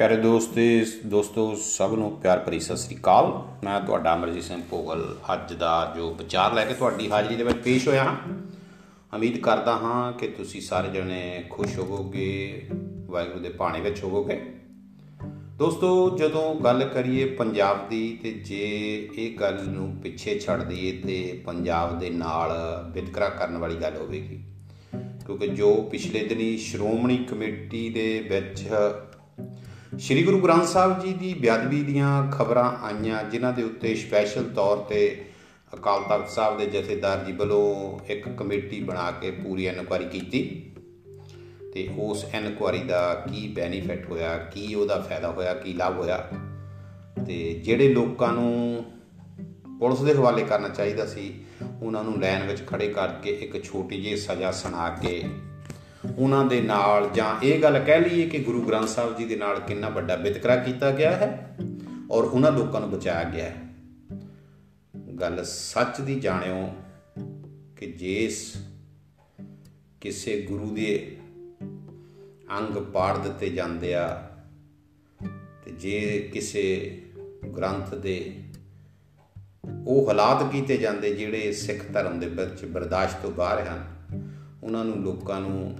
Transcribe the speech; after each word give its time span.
ਪਿਆਰੇ 0.00 0.16
ਦੋਸਤੇ 0.16 0.86
ਦੋਸਤੋ, 1.06 1.54
ਸਭ 1.54 1.94
ਨੂੰ 1.94 2.20
ਪਿਆਰ 2.20 2.38
ਭਰੀ 2.38 2.60
ਸਤਿ 2.60 2.76
ਸ੍ਰੀ 2.76 2.96
ਅਕਾਲ। 2.96 3.42
ਮੈਂ 3.64 3.80
ਤੁਹਾਡਾ 3.80 4.14
ਅਮਰਜੀਤ 4.14 4.42
ਸਿੰਘ 4.42 4.62
ਭੋਗਲ, 4.70 5.16
ਅੱਜ 5.32 5.52
ਦਾ 5.52 5.92
ਜੋ 5.96 6.14
ਵਿਚਾਰ 6.14 6.54
ਲੈ 6.54 6.64
ਕੇ 6.64 6.74
ਤੁਹਾਡੀ 6.74 7.10
ਹਾਜ਼ਰੀ 7.10 7.36
ਦੇ 7.36 7.44
ਵਿੱਚ 7.44 7.58
ਪੇਸ਼ 7.58 7.88
ਹੋਇਆ 7.88 8.04
ਹਾਂ। 8.04 8.16
ਉਮੀਦ 9.16 9.38
ਕਰਦਾ 9.38 9.72
ਹਾਂ 9.72 10.12
ਕਿ 10.12 10.28
ਤੁਸੀਂ 10.28 10.60
ਸਾਰੇ 10.60 10.88
ਜਣੇ 10.88 11.44
ਖੁਸ਼ 11.50 11.78
ਹੋਵੋਗੇ, 11.78 12.66
ਵਾਹਿਗੁਰੂ 13.06 13.40
ਦੇ 13.40 13.48
ਭਾਣੇ 13.48 13.80
ਵਿੱਚ 13.80 14.04
ਹੋਵੋਗੇ। 14.04 14.54
ਦੋਸਤੋ, 15.58 16.16
ਜਦੋਂ 16.16 16.54
ਗੱਲ 16.54 16.84
ਕਰੀਏ 16.84 17.24
ਪੰਜਾਬ 17.24 17.88
ਦੀ 17.88 18.18
ਤੇ 18.22 18.30
ਜੇ 18.30 19.08
ਇਹ 19.14 19.38
ਗੱਲ 19.38 19.58
ਨੂੰ 19.68 19.96
ਪਿੱਛੇ 20.02 20.38
ਛੱਡ 20.38 20.62
ਦਈਏ 20.62 20.92
ਤੇ 20.92 21.42
ਪੰਜਾਬ 21.46 21.98
ਦੇ 21.98 22.10
ਨਾਲ 22.10 22.50
ਵਿਤਕਰਾ 22.92 23.28
ਕਰਨ 23.28 23.58
ਵਾਲੀ 23.58 23.74
ਗੱਲ 23.74 23.96
ਹੋਵੇਗੀ। 23.96 24.44
ਕਿਉਂਕਿ 25.26 25.46
ਜੋ 25.46 25.74
ਪਿਛਲੇ 25.74 26.24
ਦਿਨੀ 26.24 26.56
ਸ਼੍ਰੋਮਣੀ 26.56 27.16
ਕਮੇਟੀ 27.16 27.90
ਦੇ 27.90 28.20
ਵਿੱਚ 28.20 28.68
ਸ੍ਰੀ 29.98 30.22
ਗੁਰੂ 30.22 30.38
ਗ੍ਰੰਥ 30.38 30.64
ਸਾਹਿਬ 30.64 31.00
ਜੀ 31.00 31.12
ਦੀ 31.12 31.34
ਬਿਆਦਵੀ 31.34 31.82
ਦੀਆਂ 31.82 32.32
ਖਬਰਾਂ 32.32 32.84
ਆਈਆਂ, 32.84 33.24
ਜਿਨ੍ਹਾਂ 33.24 33.52
ਦੇ 33.52 33.62
ਉੱਤੇ 33.62 33.94
ਸਪੈਸ਼ਲ 33.94 34.44
ਤੌਰ 34.44 34.76
ਤੇ 34.76 35.24
ਅਕਾਲ 35.74 36.02
ਤਖਤ 36.02 36.30
ਸਾਹਿਬ 36.30 36.58
ਦੇ 36.58 36.66
ਜਥੇਦਾਰ 36.66 37.24
ਜੀ 37.24 37.32
ਵੱਲੋਂ 37.32 37.98
ਇੱਕ 38.06 38.28
ਕਮੇਟੀ 38.28 38.80
ਬਣਾ 38.80 39.10
ਕੇ 39.10 39.30
ਪੂਰੀ 39.30 39.66
ਇਨਕੁਆਰੀ 39.66 40.04
ਕੀਤੀ 40.04 40.72
ਤੇ 41.74 41.88
ਉਸ 41.98 42.24
ਇਨਕੁਆਰੀ 42.34 42.78
ਦਾ 42.78 43.14
ਕੀ 43.14 43.48
ਬੈਨੀਫਿਟ 43.48 44.10
ਹੋਇਆ, 44.10 44.38
ਕੀ 44.38 44.74
ਉਹਦਾ 44.74 45.00
ਫਾਇਦਾ 45.00 45.30
ਹੋਇਆ, 45.30 45.54
ਕੀ 45.54 45.72
ਲਾਭ 45.72 45.98
ਹੋਇਆ? 45.98 46.28
ਤੇ 47.26 47.60
ਜਿਹੜੇ 47.64 47.88
ਲੋਕਾਂ 47.88 48.32
ਨੂੰ 48.32 48.84
ਪੁਲਿਸ 49.78 50.00
ਦੇ 50.00 50.14
ਹਵਾਲੇ 50.14 50.44
ਕਰਨਾ 50.44 50.68
ਚਾਹੀਦਾ 50.68 51.06
ਸੀ, 51.06 51.34
ਉਹਨਾਂ 51.82 52.04
ਨੂੰ 52.04 52.20
ਲਾਈਨ 52.20 52.46
ਵਿੱਚ 52.46 52.66
ਖੜੇ 52.66 52.88
ਕਰਕੇ 52.88 53.30
ਇੱਕ 53.30 53.64
ਛੋਟੀ 53.64 54.02
ਜਿਹੀ 54.02 54.16
ਸਜ਼ਾ 54.16 54.52
ਸੁਣਾ 54.52 54.88
ਕੇ 54.88 55.24
ਉਹਨਾਂ 56.18 56.44
ਦੇ 56.44 56.60
ਨਾਲ 56.60 57.10
ਜਾਂ 57.14 57.44
ਇਹ 57.44 57.62
ਗੱਲ 57.62 57.78
ਕਹਿ 57.78 58.00
ਲਈਏ 58.00 58.28
ਕਿ 58.28 58.38
ਗੁਰੂ 58.38 58.62
ਗ੍ਰੰਥ 58.62 58.88
ਸਾਹਿਬ 58.88 59.16
ਜੀ 59.16 59.24
ਦੇ 59.24 59.36
ਨਾਲ 59.36 59.60
ਕਿੰਨਾ 59.60 59.88
ਵੱਡਾ 59.88 60.16
ਵਿਤਕਰਾ 60.16 60.56
ਕੀਤਾ 60.56 60.90
ਗਿਆ 60.90 61.10
ਹੈ 61.10 61.56
ਔਰ 62.10 62.24
ਉਹਨਾਂ 62.24 62.52
ਲੋਕਾਂ 62.52 62.80
ਨੂੰ 62.80 62.90
ਬਚਾਇਆ 62.90 63.24
ਗਿਆ 63.24 63.44
ਹੈ। 63.44 63.56
ਗੱਲ 65.20 65.44
ਸੱਚ 65.44 66.00
ਦੀ 66.00 66.20
ਜਾਣਿਓ 66.20 66.68
ਕਿ 67.76 67.86
ਜੇਸ 67.86 68.56
ਕਿਸੇ 70.00 70.42
ਗੁਰੂ 70.42 70.70
ਦੇ 70.70 71.16
ਅੰਗ 72.58 72.76
ਪਾੜ 72.76 73.18
ਦਿੱਤੇ 73.18 73.50
ਜਾਂਦੇ 73.50 73.94
ਆ 73.94 74.30
ਤੇ 75.64 75.70
ਜੇ 75.70 76.30
ਕਿਸੇ 76.32 77.02
ਗ੍ਰੰਥ 77.56 77.94
ਦੇ 77.94 78.42
ਉਹ 79.86 80.08
ਹਾਲਾਤ 80.08 80.52
ਕੀਤੇ 80.52 80.76
ਜਾਂਦੇ 80.76 81.14
ਜਿਹੜੇ 81.14 81.52
ਸਿੱਖ 81.52 81.92
ਧਰਮ 81.92 82.20
ਦੇ 82.20 82.26
ਵਿੱਚ 82.26 82.64
ਬਰਦਾਸ਼ਤ 82.64 83.16
ਤੋਂ 83.22 83.30
ਬਾਹਰ 83.30 83.68
ਹਨ, 83.68 83.86
ਉਹਨਾਂ 84.62 84.84
ਨੂੰ 84.84 84.96
ਲੋਕਾਂ 84.96 85.40
ਨੂੰ 85.40 85.78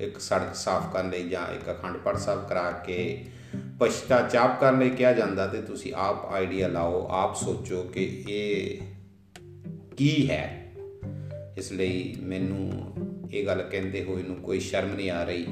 ਇੱਕ 0.00 0.20
ਸੜਕ 0.20 0.54
ਸਾਫ਼ 0.54 0.92
ਕਰਨ 0.92 1.10
ਲਈ 1.10 1.28
ਜਾਂ 1.28 1.54
ਇੱਕ 1.54 1.70
ਅਖੰਡ 1.70 1.96
ਪਾਠ 1.96 2.16
ਸਾਹਿਬ 2.16 2.48
ਕਰਾ 2.48 2.70
ਕੇ 2.70 3.24
ਪਛਤਾਚਾਪ 3.80 4.60
ਕਰਨ 4.60 4.78
ਲਈ 4.78 4.90
ਕਿਹਾ 4.90 5.12
ਜਾਂਦਾ 5.12 5.46
ਤੇ 5.46 5.62
ਤੁਸੀਂ 5.62 5.92
ਆਪ 5.96 6.32
ਆਈਡੀਆ 6.32 6.68
ਲਾਓ, 6.68 7.08
ਆਪ 7.10 7.36
ਸੋਚੋ 7.36 7.82
ਕਿ 7.82 8.24
ਇਹ 8.28 8.78
ਕੀ 9.96 10.30
ਹੈ। 10.30 10.72
ਇਸ 11.58 11.72
ਲਈ 11.72 12.16
ਮੈਨੂੰ 12.22 12.92
ਇਹ 13.32 13.46
ਗੱਲ 13.46 13.62
ਕਹਿੰਦੇ 13.62 14.04
ਹੋਏ 14.04 14.22
ਨੂੰ 14.22 14.36
ਕੋਈ 14.36 14.60
ਸ਼ਰਮ 14.60 14.94
ਨਹੀਂ 14.94 15.10
ਆ 15.10 15.24
ਰਹੀ 15.24 15.46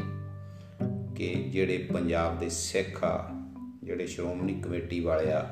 ਕਿ 1.16 1.34
ਜਿਹੜੇ 1.34 1.78
ਪੰਜਾਬ 1.78 2.38
ਦੇ 2.38 2.48
ਸਿੱਖ 2.48 3.04
ਆ, 3.04 3.30
ਜਿਹੜੇ 3.84 4.06
ਸ਼੍ਰੋਮਣੀ 4.06 4.60
ਕਮੇਟੀ 4.60 5.00
ਵਾਲੇ 5.00 5.32
ਆ, 5.32 5.46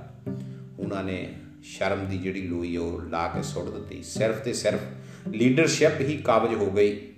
ਉਹਨਾਂ 0.79 1.05
ਨੇ 1.05 1.35
ਸ਼ਰਮ 1.63 2.07
ਦੀ 2.07 2.19
ਜਿਹੜੀ 2.19 2.43
ਲੋਈ 2.43 2.77
ਉਹ 2.77 3.03
ਲਾ 3.03 3.29
ਕੇ 3.29 3.43
ਸੁੱਟ 3.43 3.71
ਦਿੱਤੀ। 3.71 4.03
ਸਿਰਫ 4.03 4.35
ਤੇ 4.39 4.53
ਸਿਰਫ 4.53 4.81
ਲੀਡਰਸ਼ਿਪ 5.29 6.01
ਹੀ 6.01 6.17
ਕਾਬਜ 6.17 6.55
ਹੋ 6.55 6.71
ਗਈ। 6.71 7.16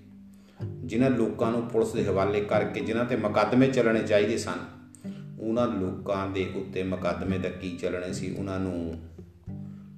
ਜਿਨ੍ਹਾਂ 0.88 1.10
ਲੋਕਾਂ 1.10 1.50
ਨੂੰ 1.50 1.62
ਪੁਲਿਸ 1.62 1.92
ਦੇ 1.92 2.04
ਹਵਾਲੇ 2.04 2.40
ਕਰਕੇ 2.40 2.80
ਜਿਨ੍ਹਾਂ 2.80 3.04
ਤੇ 3.04 3.16
ਮੁਕੱਦਮੇ 3.16 3.66
ਚੱਲਣੇ 3.66 4.02
ਚਾਹੀਦੇ 4.02 4.38
ਸਨ, 4.38 4.58
ਉਹਨਾਂ 5.40 5.68
ਲੋਕਾਂ 5.68 6.26
ਦੇ 6.26 6.52
ਉੱਤੇ 6.54 6.82
ਮੁਕੱਦਮੇ 6.82 7.38
ਦਾ 7.38 7.48
ਕੀ 7.48 7.76
ਚੱਲਣੇ 7.76 8.12
ਸੀ, 8.12 8.34
ਉਹਨਾਂ 8.34 8.60
ਨੂੰ 8.60 9.00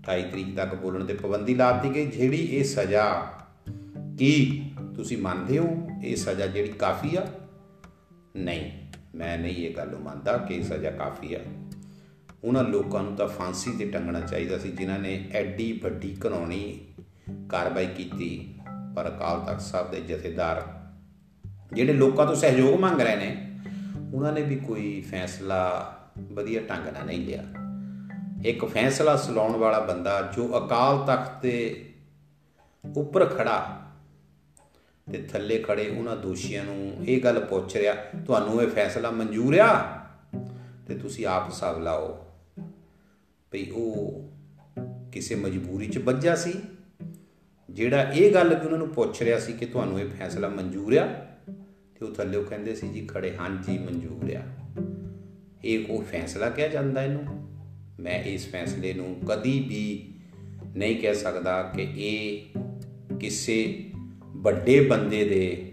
28 0.03 0.23
ਤਰੀਕ 0.23 0.57
ਤੱਕ 0.57 0.75
ਬੋਲਣ 0.75 1.05
ਤੇ 1.05 1.15
ਪਾਬੰਦੀ 1.15 1.55
ਲਾ 1.55 1.73
ਦਿੱਤੀ 1.73 1.95
ਗਈ, 1.95 2.07
ਜਿਹੜੀ 2.07 2.37
ਇਹ 2.37 2.65
ਸਜ਼ਾ 2.65 3.33
ਕੀ 4.19 4.63
ਤੁਸੀਂ 4.97 5.19
ਮੰਨਦੇ 5.19 5.59
ਹੋ? 5.59 5.89
ਇਹ 6.05 6.17
ਸਜ਼ਾ 6.17 6.47
ਜਿਹੜੀ 6.47 6.69
ਕਾਫੀ 6.69 7.17
ਆ? 7.17 7.27
ਨਹੀਂ, 8.37 8.71
ਮੈਂ 9.15 9.39
ਨਹੀਂ 9.39 9.57
ਇਹ 9.57 9.75
ਗੱਲ 9.77 9.97
ਮੰਨਦਾ 9.97 10.37
ਕਿ 10.39 10.55
ਇਹ 10.55 10.63
ਸਜ਼ਾ 10.63 10.91
ਕਾਫੀ 10.91 11.35
ਆ। 11.35 11.41
ਉਹਨਾਂ 12.45 12.65
ਲੋਕਾਂ 12.65 13.03
ਨੂੰ 13.03 13.17
ਤਾਂ 13.17 13.29
ਫਾਂਸੀ 13.29 13.73
ਤੇ 13.73 13.85
ਟੰਗਣਾ 13.85 14.21
ਚਾਹੀਦਾ 14.21 14.59
ਸੀ, 14.59 14.71
ਜਿਨ੍ਹਾਂ 14.71 14.99
ਨੇ 14.99 15.29
ਐਡੀ 15.33 15.81
ਵੱਡੀ 15.83 16.17
ਕਾਨੂੰਨੀ 16.21 16.81
ਕਾਰਵਾਈ 17.49 17.87
ਕੀਤੀ, 17.87 18.55
ਪਰ 18.97 19.09
ਅਕਾਲ 19.09 19.41
ਤਖਤ 19.41 19.61
ਸਾਹਿਬ 19.61 19.91
ਦੇ 19.91 20.01
ਜਥੇਦਾਰ 20.01 20.80
ਜਿਹੜੇ 21.73 21.93
ਲੋਕਾਂ 21.93 22.27
ਤੋਂ 22.27 22.35
ਸਹਿਯੋਗ 22.35 22.81
ਮੰਗ 22.81 23.01
ਰਹੇ 23.01 23.17
ਨੇ, 23.17 23.51
ਉਹਨਾਂ 24.15 24.33
ਨੇ 24.33 24.43
ਵੀ 24.43 24.57
ਕੋਈ 24.57 25.05
ਫੈਸਲਾ 25.11 25.97
ਵਧੀਆ 26.19 26.61
ਢੰਗ 26.61 26.87
ਨਾਲ 26.87 27.07
ਨਹੀਂ 27.07 27.27
ਲਿਆ। 27.27 27.45
ਇੱਕ 28.45 28.65
ਫੈਸਲਾ 28.65 29.17
ਸੁਲਾਉਣ 29.17 29.57
ਵਾਲਾ 29.57 29.81
ਬੰਦਾ 29.81 30.33
ਜੋ 30.37 30.67
ਅਕਾਲ 30.67 30.99
ਤਖਤ 30.99 31.43
ਦੇ 31.43 31.85
ਉੱਪਰ 32.97 33.25
ਖੜਾ 33.25 33.81
ਤੇ 35.13 35.23
ਥੱਲੇ 35.23 35.59
ਖੜੇ 35.59 35.89
ਉਹਨਾਂ 35.89 36.17
ਦੋਸ਼ੀਆਂ 36.17 36.65
ਨੂੰ 36.65 37.07
ਇਹ 37.07 37.23
ਗੱਲ 37.23 37.41
ਪੁੱਛ 37.41 37.77
ਰਿਹਾ, 37.77 37.95
ਤੁਹਾਨੂੰ 38.27 38.63
ਇਹ 38.63 38.69
ਫੈਸਲਾ 38.69 39.11
ਮਨਜ਼ੂਰ 39.11 39.59
ਆ? 39.59 40.01
ਤੇ 40.87 40.95
ਤੁਸੀਂ 40.95 41.27
ਆਪ 41.27 41.49
ਹਿਸਾਬ 41.49 41.83
ਲਾਓ 41.83 42.27
ਭਈ 43.51 43.71
ਉਹ 43.71 44.29
ਕਿਸੇ 45.13 45.35
ਮਜਬੂਰੀ 45.35 45.87
'ਚ 45.87 45.99
ਵੱਜਾ 45.99 46.37
ਸੀ। 46.37 46.53
ਜਿਹੜਾ 47.71 48.03
ਇਹ 48.03 48.35
ਗੱਲ 48.35 48.55
ਵੀ 48.55 48.65
ਉਹਨਾਂ 48.65 48.79
ਨੂੰ 48.79 48.89
ਪੁੱਛ 48.89 49.23
ਰਿਹਾ 49.23 49.39
ਸੀ 49.39 49.53
ਕਿ 49.53 49.67
ਤੁਹਾਨੂੰ 49.67 50.01
ਇਹ 50.01 50.09
ਫੈਸਲਾ 50.11 50.49
ਮਨਜ਼ੂਰ 50.49 50.97
ਆ? 50.97 51.30
ਤੇ 52.01 52.07
ਉਹ 52.07 52.15
ਥੱਲੇ 52.15 52.39
ਉਹ 52.39 52.45
ਕਹਿੰਦੇ 52.45 52.75
ਸੀ 52.75 52.89
ਜੀ, 52.89 53.07
ਖੜੇ 53.07 53.37
ਹਾਂਜੀ 53.37 53.79
ਮਨਜ਼ੂਰ 53.79 54.37
ਆ। 54.37 54.43
ਇਹ 55.65 55.87
ਉਹ 55.91 56.03
ਫੈਸਲਾ 56.03 56.51
ਕਿਹਾ 56.51 56.69
ਜਾਂਦਾ 56.69 57.05
ਇਹਨੂੰ? 57.05 57.25
ਮੈਂ 58.01 58.23
ਇਸ 58.23 58.51
ਫੈਸਲੇ 58.51 58.93
ਨੂੰ 58.93 59.21
ਕਦੀ 59.29 59.61
ਵੀ 59.69 60.15
ਨਹੀਂ 60.77 60.97
ਕਹਿ 60.97 61.15
ਸਕਦਾ 61.15 61.63
ਕਿ 61.63 61.83
ਇਹ 61.83 62.43
ਕਿਸੇ 63.21 63.91
ਵੱਡੇ 64.23 64.81
ਬੰਦੇ 64.81 65.25
ਦੇ 65.25 65.73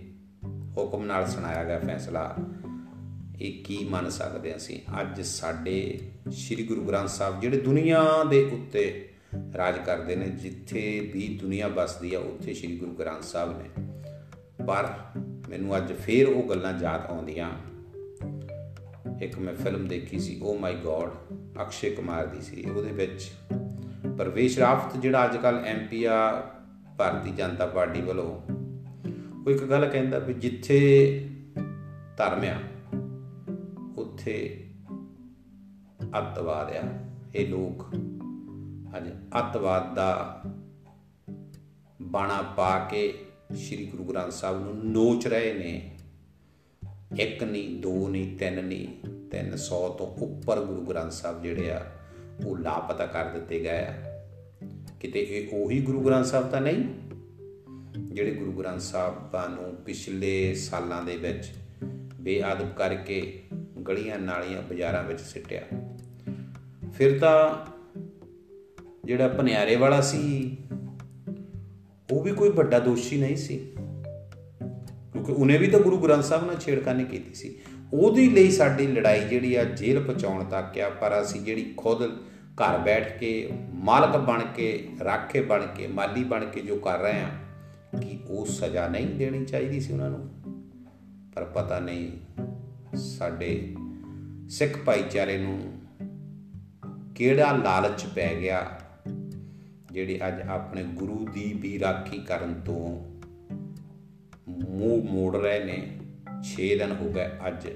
ਹੁਕਮ 0.77 1.05
ਨਾਲ 1.05 1.27
ਸੁਣਾਇਆ 1.27 1.63
ਗਿਆ 1.63 1.79
ਫੈਸਲਾ। 1.79 2.35
ਇਹ 3.41 3.63
ਕੀ 3.63 3.87
ਮੰਨ 3.89 4.09
ਸਕਦੇ 4.09 4.55
ਅਸੀਂ? 4.55 4.79
ਅੱਜ 5.01 5.21
ਸਾਡੇ 5.21 5.99
ਸ੍ਰੀ 6.31 6.63
ਗੁਰੂ 6.63 6.81
ਗ੍ਰੰਥ 6.81 7.09
ਸਾਹਿਬ 7.09 7.41
ਜਿਹੜੇ 7.41 7.57
ਦੁਨੀਆ 7.57 8.23
ਦੇ 8.29 8.43
ਉੱਤੇ 8.43 9.09
ਰਾਜ 9.57 9.75
ਕਰਦੇ 9.85 10.15
ਨੇ, 10.15 10.29
ਜਿੱਥੇ 10.29 11.11
ਵੀ 11.13 11.39
ਦੁਨੀਆ 11.41 11.67
ਵਸਦੀ 11.67 12.13
ਆ, 12.13 12.19
ਉੱਥੇ 12.19 12.53
ਸ੍ਰੀ 12.53 12.77
ਗੁਰੂ 12.77 12.91
ਗ੍ਰੰਥ 12.91 13.23
ਸਾਹਿਬ 13.23 13.61
ਨੇ। 13.61 13.69
ਪਰ 14.67 14.93
ਮੈਨੂੰ 15.49 15.75
ਅੱਜ 15.77 15.93
ਫੇਰ 15.93 16.27
ਉਹ 16.27 16.47
ਗੱਲਾਂ 16.49 16.73
ਯਾਦ 16.79 17.05
ਆਉਂਦੀਆਂ। 17.05 17.49
ਇੱਕ 19.21 19.37
ਮੈਂ 19.39 19.53
ਫਿਲਮ 19.55 19.87
ਦੇਖੀ 19.87 20.19
ਸੀ 20.19 20.39
ਓ 20.43 20.57
ਮਾਈ 20.57 20.75
ਗੋਡ 20.75 21.11
ਅਕਸ਼ੇ 21.61 21.89
ਕੁਮਾਰ 21.89 22.25
ਦੀ 22.25 22.41
ਸੀ। 22.41 22.69
ਉਹਦੇ 22.69 22.91
ਵਿੱਚ 22.91 23.31
ਪਰਵੇਸ਼ 24.17 24.57
ਰਾਫਤ 24.59 24.97
ਜਿਹੜਾ 24.97 25.25
ਅੱਜ 25.25 25.37
ਕੱਲ 25.37 25.59
ਐਮਪੀ 25.65 26.03
ਆ, 26.03 26.17
ਭਾਰਤੀ 26.97 27.31
ਜਨਤਾ 27.31 27.65
ਪਾਰਟੀ 27.65 28.01
ਵੱਲੋਂ, 28.01 28.29
ਉਹ 29.45 29.51
ਇੱਕ 29.51 29.63
ਗੱਲ 29.63 29.85
ਕਹਿੰਦਾ 29.85 30.19
ਵੀ 30.19 30.33
ਜਿੱਥੇ 30.33 30.79
ਧਰਮ 32.17 32.43
ਆ, 32.43 32.57
ਉੱਥੇ 33.97 34.35
ਅੱਤਵਾਦ 36.17 36.71
ਆ। 36.73 36.83
ਇਹ 37.35 37.47
ਲੋਕ 37.49 37.85
ਅੱਜ 38.97 39.09
ਅੱਤਵਾਦ 39.39 39.93
ਦਾ 39.95 40.41
ਬਾਣਾ 42.01 42.41
ਪਾ 42.57 42.77
ਕੇ 42.79 43.13
ਸ੍ਰੀ 43.55 43.85
ਗੁਰੂ 43.85 44.03
ਗ੍ਰੰਥ 44.03 44.31
ਸਾਹਿਬ 44.31 44.63
ਨੂੰ 44.63 44.91
ਨੋਚ 44.91 45.27
ਰਹੇ 45.27 45.53
ਨੇ। 45.53 45.91
ਇੱਕ 47.19 47.43
ਨਹੀਂ, 47.43 47.81
ਦੋ 47.81 48.09
ਨਹੀਂ, 48.09 48.37
ਤਿੰਨ 48.37 48.65
ਨਹੀਂ 48.65 48.87
300 49.31 49.89
ਤੋਂ 49.89 50.07
ਉੱਪਰ 50.07 50.61
ਗੁਰੂ 50.61 50.81
ਗ੍ਰੰਥ 50.81 51.11
ਸਾਹਿਬ 51.11 51.43
ਜਿਹੜੇ 51.43 51.71
ਆ, 51.71 51.85
ਉਹ 52.45 52.57
ਲਾਪਤਾ 52.57 53.05
ਕਰ 53.05 53.25
ਦਿੱਤੇ 53.25 53.59
ਗਏ 53.59 53.85
ਆ। 53.85 53.93
ਕਿਤੇ 54.99 55.27
ਇਹ 55.29 55.47
ਉਹੀ 55.53 55.81
ਗੁਰੂ 55.81 56.01
ਗ੍ਰੰਥ 56.01 56.25
ਸਾਹਿਬ 56.25 56.49
ਤਾਂ 56.49 56.61
ਨਹੀਂ? 56.61 56.85
ਜਿਹੜੇ 58.03 58.31
ਗੁਰੂ 58.31 58.51
ਗ੍ਰੰਥ 58.51 58.79
ਸਾਹਿਬਾਂ 58.79 59.49
ਨੂੰ 59.49 59.75
ਪਿਛਲੇ 59.75 60.53
ਸਾਲਾਂ 60.53 61.03
ਦੇ 61.03 61.17
ਵਿੱਚ 61.17 61.51
ਬੇਅਦਬ 62.19 62.73
ਕਰਕੇ 62.73 63.43
ਗਲੀਆਂ 63.87 64.19
ਨਾਲੀਆਂ 64.19 64.61
ਬਾਜ਼ਾਰਾਂ 64.61 65.03
ਵਿੱਚ 65.03 65.21
ਸਿੱਟਿਆ। 65.21 65.61
ਫਿਰ 66.93 67.19
ਤਾਂ 67.19 67.55
ਜਿਹੜਾ 69.05 69.27
ਭਨਿਆਰੇ 69.27 69.75
ਵਾਲਾ 69.75 70.01
ਸੀ 70.01 70.57
ਉਹ 72.11 72.23
ਵੀ 72.23 72.31
ਕੋਈ 72.31 72.49
ਵੱਡਾ 72.49 72.79
ਦੋਸ਼ੀ 72.79 73.17
ਨਹੀਂ 73.17 73.35
ਸੀ। 73.35 73.57
ਕਿਉਂਕਿ 75.13 75.31
ਉਹਨੇ 75.31 75.57
ਵੀ 75.57 75.67
ਤਾਂ 75.67 75.79
ਗੁਰੂ 75.79 75.97
ਗ੍ਰੰਥ 75.97 76.23
ਸਾਹਿਬ 76.23 76.45
ਨਾਲ 76.45 76.55
ਛੇੜਖਾਨੀ 76.55 77.03
ਕੀਤੀ 77.03 77.33
ਸੀ। 77.33 77.59
ਉਹਦੀ 77.93 78.29
ਲਈ 78.29 78.51
ਸਾਡੀ 78.51 78.87
ਲੜਾਈ 78.87 79.27
ਜਿਹੜੀ 79.27 79.55
ਆ 79.55 79.63
ਜੇਲ੍ਹ 79.63 79.99
ਪਹੁੰਚਾਉਣ 79.99 80.43
ਤੱਕ 80.43 80.79
ਆ, 80.79 80.89
ਪਰ 80.89 81.21
ਅਸੀਂ 81.21 81.41
ਜਿਹੜੀ 81.41 81.73
ਖੁਦ 81.77 82.03
ਘਰ 82.53 82.77
ਬੈਠ 82.77 83.19
ਕੇ, 83.19 83.49
ਮਾਲਕ 83.73 84.17
ਬਣ 84.17 84.41
ਕੇ, 84.55 84.89
ਰਾਖੇ 85.03 85.41
ਬਣ 85.41 85.65
ਕੇ, 85.65 85.87
ਮਾਲੀ 85.87 86.23
ਬਣ 86.23 86.45
ਕੇ 86.45 86.61
ਜੋ 86.61 86.75
ਕਰ 86.75 86.99
ਰਹੇ 86.99 87.21
ਆ, 87.21 87.29
ਕਿ 88.01 88.19
ਉਹ 88.27 88.45
ਸਜ਼ਾ 88.45 88.87
ਨਹੀਂ 88.87 89.07
ਦੇਣੀ 89.07 89.45
ਚਾਹੀਦੀ 89.45 89.79
ਸੀ 89.79 89.93
ਉਹਨਾਂ 89.93 90.09
ਨੂੰ? 90.09 90.29
ਪਰ 91.35 91.43
ਪਤਾ 91.43 91.79
ਨਹੀਂ, 91.79 92.11
ਸਾਡੇ 92.97 93.75
ਸਿੱਖ 94.49 94.77
ਭਾਈਚਾਰੇ 94.85 95.37
ਨੂੰ 95.37 95.73
ਕਿਹੜਾ 97.15 97.51
ਲਾਲਚ 97.51 98.05
ਪੈ 98.15 98.35
ਗਿਆ 98.35 98.81
ਜਿਹੜੇ 99.91 100.19
ਅੱਜ 100.27 100.41
ਆਪਣੇ 100.41 100.83
ਗੁਰੂ 100.83 101.27
ਦੀ 101.33 101.53
ਵੀ 101.61 101.79
ਰਾਖੀ 101.79 102.17
ਕਰਨ 102.17 102.61
ਤੋਂ 102.65 103.05
ਮੂੰਹ 104.49 105.03
ਮੋੜ 105.03 105.35
ਰਹੇ 105.35 105.63
ਨੇ 105.63 105.97
6 106.43 106.67
ਦਿਨ 106.79 106.91
ਹੋ 106.91 107.13
ਗਏ 107.13 107.27
ਅੱਜ 107.47 107.67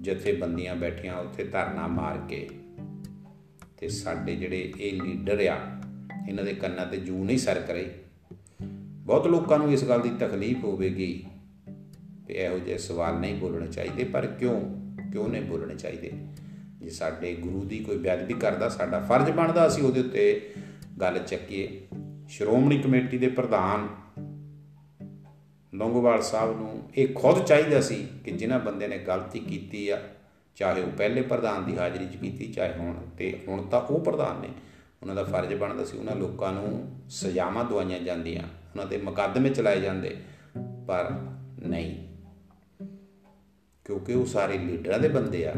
ਜਥੇਬੰਦੀਆਂ 0.00 0.76
ਬੈਠੀਆਂ 0.76 1.16
ਉੱਥੇ 1.16 1.44
ਧਰਨਾ 1.44 1.86
ਮਾਰ 1.86 2.18
ਕੇ 2.28 2.48
ਤੇ 3.78 3.88
ਸਾਡੇ 3.88 4.36
ਜਿਹੜੇ 4.36 4.72
ਇਹ 4.80 5.02
ਲੀਡਰ 5.02 5.46
ਆ, 5.46 5.56
ਇਹਨਾਂ 6.28 6.44
ਦੇ 6.44 6.54
ਕੰਨਾਂ 6.54 6.86
ਤੇ 6.86 6.96
ਜੂ 6.96 7.24
ਨਹੀਂ 7.24 7.38
ਸਰ 7.38 7.60
ਕਰੇ। 7.60 7.94
ਬਹੁਤ 8.80 9.26
ਲੋਕਾਂ 9.26 9.58
ਨੂੰ 9.58 9.72
ਇਸ 9.72 9.84
ਗੱਲ 9.84 10.00
ਦੀ 10.00 10.10
ਤਕਲੀਫ 10.10 10.64
ਹੋਵੇਗੀ 10.64 11.24
ਤੇ 12.26 12.34
ਇਹੋ 12.34 12.58
ਜਿਹੇ 12.58 12.78
ਸਵਾਲ 12.78 13.20
ਨਹੀਂ 13.20 13.34
ਬੋਲਣੇ 13.34 13.66
ਚਾਹੀਦੇ, 13.66 14.04
ਪਰ 14.04 14.26
ਕਿਉਂ? 14.26 14.60
ਕਿਉਂ 15.12 15.28
ਨਹੀਂ 15.28 15.42
ਬੋਲਣੇ 15.42 15.74
ਚਾਹੀਦੇ? 15.74 16.12
ਜੇ 16.80 16.90
ਸਾਡੇ 16.90 17.34
ਗੁਰੂ 17.34 17.64
ਦੀ 17.64 17.78
ਕੋਈ 17.78 17.98
ਬੇਅਦਬੀ 17.98 18.34
ਕਰਦਾ, 18.34 18.68
ਸਾਡਾ 18.68 19.00
ਫਰਜ਼ 19.00 19.30
ਬਣਦਾ 19.30 19.66
ਅਸੀਂ 19.66 19.82
ਉਹਦੇ 19.82 20.00
ਉੱਤੇ 20.00 20.54
ਗੱਲ 21.00 21.18
ਚੱਕੀਏ। 21.18 21.86
ਸ਼੍ਰੋਮਣੀ 22.28 22.78
ਕਮੇਟੀ 22.78 23.18
ਦੇ 23.18 23.28
ਪ੍ਰਧਾਨ 23.28 23.88
ਲੰਗੋਵਾਲ 25.74 26.22
ਸਾਹਿਬ 26.22 26.56
ਨੂੰ 26.56 26.90
ਇਹ 26.96 27.08
ਖੁਦ 27.14 27.44
ਚਾਹੀਦਾ 27.44 27.80
ਸੀ 27.80 28.08
ਕਿ 28.24 28.30
ਜਿਨ੍ਹਾਂ 28.30 28.60
ਬੰਦੇ 28.60 28.88
ਨੇ 28.88 28.98
ਗਲਤੀ 28.98 29.38
ਕੀਤੀ 29.38 29.88
ਆ, 29.88 30.02
ਚਾਹੇ 30.56 30.82
ਉਹ 30.82 30.90
ਪਹਿਲੇ 30.90 31.22
ਪ੍ਰਧਾਨ 31.22 31.64
ਦੀ 31.64 31.78
ਹਾਜ਼ਰੀ 31.78 32.06
'ਚ 32.06 32.16
ਕੀਤੀ, 32.16 32.52
ਚਾਹੇ 32.52 32.72
ਹੁਣ 32.78 32.94
ਤੇ 33.18 33.40
ਹੁਣ 33.48 33.62
ਤਾਂ 33.62 33.80
ਉਹ 33.80 34.00
ਪ੍ਰਧਾਨ 34.00 34.40
ਨੇ। 34.40 34.48
ਉਹਨਾਂ 35.02 35.14
ਦਾ 35.14 35.24
ਫਰਜ਼ 35.24 35.54
ਬਣਦਾ 35.54 35.84
ਸੀ 35.84 35.98
ਉਹਨਾਂ 35.98 36.16
ਲੋਕਾਂ 36.16 36.52
ਨੂੰ 36.52 37.00
ਸਜ਼ਾਵਾਂ 37.08 37.64
ਦਵਾਈਆਂ 37.64 38.00
ਜਾਂਦੀਆਂ, 38.00 38.42
ਉਹਨਾਂ 38.42 38.86
ਦੇ 38.86 38.98
ਮੁਕੱਦਮੇ 38.98 39.50
ਚਲਾਏ 39.50 39.80
ਜਾਂਦੇ, 39.80 40.16
ਪਰ 40.88 41.10
ਨਹੀਂ। 41.66 42.06
ਕਿਉਂਕਿ 43.84 44.14
ਉਹ 44.14 44.26
ਸਾਰੇ 44.26 44.58
ਲੀਡਰਾਂ 44.58 44.98
ਦੇ 44.98 45.08
ਬੰਦੇ 45.08 45.46
ਆ। 45.46 45.54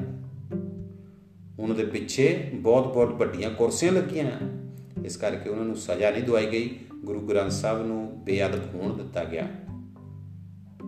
ਉਹਨਾਂ 1.59 1.77
ਦੇ 1.77 1.85
ਪਿੱਛੇ 1.85 2.51
ਬਹੁਤ 2.55 2.93
ਬਹੁਤ 2.95 3.15
ਵੱਡੀਆਂ 3.15 3.51
ਕੁਰਸੀਆਂ 3.51 3.93
ਲੱਗੀਆਂ 3.93 4.27
ਆ 4.27 4.39
ਇਸ 5.05 5.17
ਕਰਕੇ 5.17 5.51
ਉਹਨਾਂ 5.51 5.65
ਨੂੰ 5.65 5.77
ਸਜ਼ਾ 5.77 6.11
ਨਹੀਂ 6.11 6.23
ਦਵਾਈ 6.23 6.47
ਗਈ। 6.47 6.77
ਗੁਰੂ 6.95 7.21
ਗ੍ਰੰਥ 7.21 7.51
ਸਾਹਿਬ 7.51 7.87
ਨੂੰ 7.87 8.25
ਬੇਅਦਬ 8.25 8.75
ਹੋਣ 8.75 8.97
ਦਿੱਤਾ 8.97 9.25
ਗਿਆ। 9.25 9.49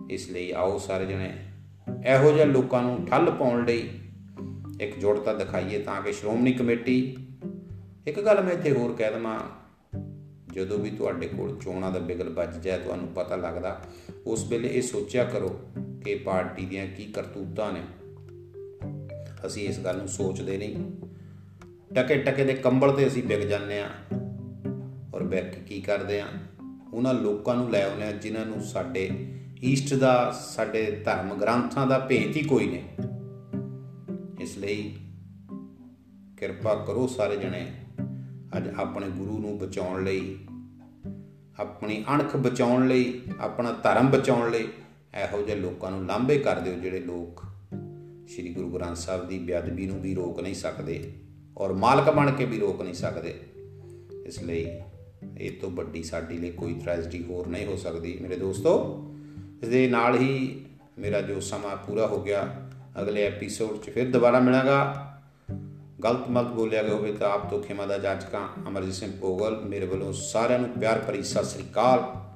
ਇਸ 0.09 0.29
ਲਈ 0.29 0.51
ਆਓ 0.51 0.77
ਸਾਰੇ 0.77 1.05
ਜਣੇ 1.05 1.33
ਇਹੋ 2.05 2.31
ਜਿਹੇ 2.31 2.45
ਲੋਕਾਂ 2.45 2.81
ਨੂੰ 2.81 3.05
ਠੱਲ 3.05 3.31
ਪਾਉਣ 3.31 3.65
ਲਈ 3.65 3.89
ਇੱਕ 4.81 4.99
ਜੋੜਤਾ 4.99 5.33
ਦਿਖਾਈਏ 5.33 5.79
ਤਾਂ 5.79 6.01
ਕਿ 6.01 6.13
ਸ਼੍ਰੋਮਣੀ 6.13 6.53
ਕਮੇਟੀ, 6.53 7.17
ਇੱਕ 8.07 8.19
ਗੱਲ 8.21 8.43
ਮੈਂ 8.43 8.53
ਇੱਥੇ 8.53 8.71
ਹੋਰ 8.71 8.93
ਕਹਿ 8.93 9.11
ਦਵਾਂ, 9.11 9.39
ਜਦੋਂ 10.53 10.77
ਵੀ 10.79 10.89
ਤੁਹਾਡੇ 10.89 11.27
ਕੋਲ 11.27 11.57
ਚੋਣਾਂ 11.63 11.91
ਦਾ 11.91 11.99
ਬਿਗਲ 11.99 12.29
ਵੱਜ 12.29 12.63
ਜਾਏ, 12.63 12.77
ਤੁਹਾਨੂੰ 12.77 13.07
ਪਤਾ 13.07 13.35
ਲੱਗਦਾ, 13.35 13.81
ਉਸ 14.25 14.47
ਵੇਲੇ 14.47 14.67
ਇਹ 14.67 14.81
ਸੋਚਿਆ 14.81 15.23
ਕਰੋ 15.23 15.59
ਕਿ 16.05 16.15
ਪਾਰਟੀ 16.15 16.65
ਦੀਆਂ 16.65 16.87
ਕੀ 16.87 17.05
ਕਰਤੂਤਾਂ 17.05 17.71
ਨੇ। 17.73 17.81
ਅਸੀਂ 19.45 19.67
ਇਸ 19.69 19.79
ਗੱਲ 19.79 19.97
ਨੂੰ 19.97 20.07
ਸੋਚਦੇ 20.07 20.57
ਨਹੀਂ। 20.57 20.75
ਟਕੇ 21.95 22.17
ਟਕੇ 22.17 22.43
ਦੇ 22.43 22.53
ਕੰਬਲ 22.53 22.91
ਤੇ 22.91 23.07
ਅਸੀਂ 23.07 23.23
ਵਿਗ 23.23 23.39
ਜਾਂਦੇ 23.39 23.79
ਆ 23.79 23.89
ਔਰ 25.15 25.23
ਵਿਗ 25.23 25.53
ਕੀ 25.67 25.81
ਕਰਦੇ 25.81 26.19
ਆ 26.21 26.27
ਉਹਨਾਂ 26.93 27.13
ਲੋਕਾਂ 27.13 27.55
ਨੂੰ 27.55 27.69
ਲੈ 27.71 27.83
ਆਉਂਦੇ 27.83 28.03
ਆ 28.03 28.11
ਜਿਨ੍ਹਾਂ 28.11 28.45
ਨੂੰ 28.45 28.61
ਸਾਡੇ 28.63 29.09
ਈਸਟ 29.63 29.93
ਦਾ, 29.93 30.31
ਸਾਡੇ 30.31 30.91
ਧਰਮ 31.05 31.33
ਗ੍ਰੰਥਾਂ 31.35 31.85
ਦਾ 31.87 31.99
ਭੇਤ 31.99 32.35
ਹੀ 32.35 32.43
ਕੋਈ 32.43 32.67
ਨਹੀਂ। 32.67 32.83
ਇਸ 34.41 34.57
ਲਈ 34.57 34.95
ਕਿਰਪਾ 36.37 36.73
ਕਰੋ 36.75 37.07
ਸਾਰੇ 37.07 37.37
ਜਣੇ 37.37 37.65
ਅੱਜ 38.57 38.67
ਆਪਣੇ 38.77 39.09
ਗੁਰੂ 39.09 39.37
ਨੂੰ 39.39 39.57
ਬਚਾਉਣ 39.57 40.03
ਲਈ, 40.03 40.37
ਆਪਣੀ 41.59 42.03
ਅਣਖ 42.13 42.35
ਬਚਾਉਣ 42.37 42.87
ਲਈ, 42.87 43.21
ਆਪਣਾ 43.39 43.71
ਧਰਮ 43.83 44.09
ਬਚਾਉਣ 44.09 44.51
ਲਈ 44.51 44.67
ਇਹੋ 45.23 45.41
ਜਿਹੇ 45.41 45.57
ਲੋਕਾਂ 45.57 45.91
ਨੂੰ 45.91 46.05
ਲਾਂਭੇ 46.05 46.37
ਕਰ 46.37 46.59
ਦਿਓ 46.59 46.73
ਜਿਹੜੇ 46.73 46.99
ਲੋਕ 46.99 47.43
ਸ੍ਰੀ 48.27 48.53
ਗੁਰੂ 48.53 48.69
ਗ੍ਰੰਥ 48.69 48.97
ਸਾਹਿਬ 48.97 49.27
ਦੀ 49.27 49.39
ਬੇਅਦਬੀ 49.39 49.85
ਨੂੰ 49.87 50.01
ਵੀ 50.01 50.13
ਰੋਕ 50.15 50.39
ਨਹੀਂ 50.39 50.55
ਸਕਦੇ 50.55 51.13
ਔਰ 51.57 51.73
ਮਾਲਕ 51.73 52.09
ਬਣ 52.09 52.31
ਕੇ 52.31 52.45
ਵੀ 52.45 52.59
ਰੋਕ 52.59 52.81
ਨਹੀਂ 52.81 52.93
ਸਕਦੇ। 52.93 53.33
ਇਸ 54.25 54.41
ਲਈ 54.43 54.65
ਇਹ 55.37 55.51
ਤੋਂ 55.51 55.69
ਵੱਡੀ 55.71 56.03
ਸਾਡੀ 56.03 56.37
ਲਈ 56.37 56.51
ਕੋਈ 56.51 56.73
ਟ੍ਰੈਜਡੀ 56.73 57.23
ਹੋਰ 57.23 57.47
ਨਹੀਂ 57.47 57.65
ਹੋ 57.65 57.75
ਸਕਦੀ। 57.75 58.17
ਮੇਰੇ 58.21 58.35
ਦੋਸਤੋ 58.35 58.73
ਇਸ 59.63 59.69
ਦੇ 59.69 59.87
ਨਾਲ 59.87 60.15
ਹੀ 60.15 60.65
ਮੇਰਾ 60.99 61.21
ਜੋ 61.21 61.39
ਸਮਾਂ 61.39 61.75
ਪੂਰਾ 61.77 62.07
ਹੋ 62.07 62.21
ਗਿਆ, 62.23 62.69
ਅਗਲੇ 63.01 63.23
ਐਪੀਸੋਡ 63.23 63.77
'ਚ 63.77 63.89
ਫਿਰ 63.89 64.11
ਦੁਬਾਰਾ 64.11 64.39
ਮਿਲਾਂਗਾ। 64.39 65.07
ਗਲਤ 66.03 66.29
ਮਤ 66.29 66.45
ਬੋਲਿਆ 66.45 66.83
ਗਿਆ 66.83 66.93
ਹੋਵੇ 66.93 67.11
ਤਾਂ 67.13 67.29
ਆਪ 67.29 67.49
ਤੋਂ 67.49 67.61
ਖਿਮਾ 67.63 67.85
ਦਾ 67.85 67.97
ਜਾਚਕਾਂ 67.97 68.47
ਅਮਰਜੀਤ 68.67 68.93
ਸਿੰਘ 68.93 69.11
ਪੋਗਲ 69.21 69.61
ਮੇਰੇ 69.61 69.85
ਵੱਲੋਂ 69.85 70.13
ਸਾਰਿਆਂ 70.13 70.59
ਨੂੰ 70.59 70.69
ਪਿਆਰ 70.69 70.99
ਭਰੀ 70.99 71.23
ਸਤਿ 71.23 71.45
ਸ੍ਰੀ 71.45 71.63
ਅਕਾਲ। 71.71 72.30